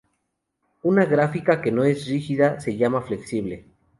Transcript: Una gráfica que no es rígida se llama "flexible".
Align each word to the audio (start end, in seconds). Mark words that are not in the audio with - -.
Una 0.81 1.05
gráfica 1.05 1.61
que 1.61 1.71
no 1.71 1.83
es 1.83 2.07
rígida 2.07 2.59
se 2.59 2.75
llama 2.75 3.03
"flexible". 3.03 3.67